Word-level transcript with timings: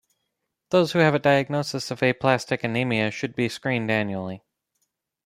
Those 0.71 0.93
who 0.93 0.97
have 0.97 1.13
a 1.13 1.19
diagnosis 1.19 1.91
of 1.91 1.99
aplastic 2.01 2.63
anemia 2.63 3.11
should 3.11 3.35
be 3.35 3.47
screened 3.47 3.91
annually. 3.91 4.41